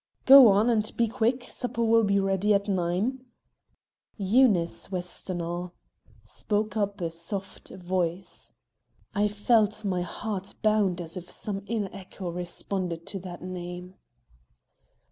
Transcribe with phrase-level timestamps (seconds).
[0.25, 3.23] "Go on, and be quick; supper will be ready at nine."
[4.17, 5.69] "Eunice Westonhaugh,"
[6.25, 8.51] spoke up a soft voice.
[9.13, 13.93] I felt my heart bound as if some inner echo responded to that name.